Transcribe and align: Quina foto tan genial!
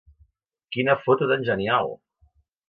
Quina 0.75 0.95
foto 1.03 1.27
tan 1.33 1.45
genial! 1.51 1.95